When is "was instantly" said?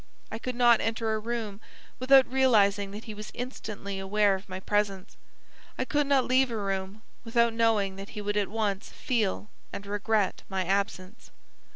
3.13-3.99